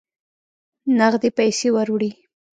نغدي 0.99 1.29
پیسې 1.37 1.67
وروړي. 1.75 2.11